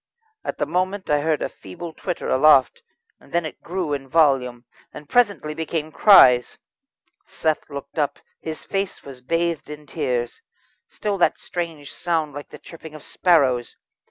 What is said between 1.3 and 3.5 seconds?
a feeble twitter aloft, then